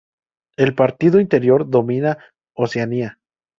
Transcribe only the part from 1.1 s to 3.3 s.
Interior domina Oceanía.